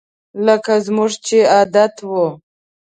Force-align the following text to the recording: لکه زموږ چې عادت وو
لکه 0.45 0.73
زموږ 0.85 1.11
چې 1.25 1.37
عادت 1.55 1.95
وو 2.09 2.27